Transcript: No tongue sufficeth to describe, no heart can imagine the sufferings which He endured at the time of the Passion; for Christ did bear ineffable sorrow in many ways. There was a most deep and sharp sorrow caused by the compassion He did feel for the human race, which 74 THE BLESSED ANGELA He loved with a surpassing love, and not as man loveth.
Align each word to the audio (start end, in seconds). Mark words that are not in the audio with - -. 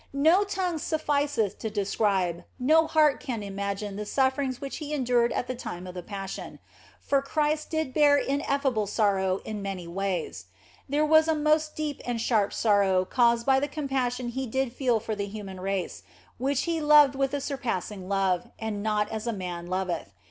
No 0.13 0.43
tongue 0.43 0.79
sufficeth 0.79 1.59
to 1.59 1.69
describe, 1.69 2.43
no 2.57 2.87
heart 2.87 3.19
can 3.19 3.43
imagine 3.43 3.97
the 3.97 4.05
sufferings 4.07 4.59
which 4.59 4.77
He 4.77 4.95
endured 4.95 5.31
at 5.31 5.45
the 5.45 5.53
time 5.53 5.85
of 5.85 5.93
the 5.93 6.01
Passion; 6.01 6.57
for 6.99 7.21
Christ 7.21 7.69
did 7.69 7.93
bear 7.93 8.17
ineffable 8.17 8.87
sorrow 8.87 9.41
in 9.45 9.61
many 9.61 9.85
ways. 9.87 10.45
There 10.89 11.05
was 11.05 11.27
a 11.27 11.35
most 11.35 11.75
deep 11.75 12.01
and 12.03 12.19
sharp 12.19 12.51
sorrow 12.51 13.05
caused 13.05 13.45
by 13.45 13.59
the 13.59 13.67
compassion 13.67 14.29
He 14.29 14.47
did 14.47 14.73
feel 14.73 14.99
for 14.99 15.13
the 15.15 15.27
human 15.27 15.59
race, 15.61 16.01
which 16.39 16.61
74 16.61 16.61
THE 16.63 16.63
BLESSED 16.63 16.63
ANGELA 16.65 16.97
He 16.97 17.01
loved 17.03 17.15
with 17.15 17.33
a 17.35 17.39
surpassing 17.41 18.09
love, 18.09 18.49
and 18.57 18.81
not 18.81 19.07
as 19.11 19.27
man 19.27 19.67
loveth. 19.67 20.13